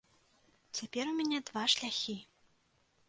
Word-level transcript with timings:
Цяпер 0.79 1.05
у 1.11 1.13
мяне 1.19 1.39
два 1.49 1.63
шляхі. 1.75 2.17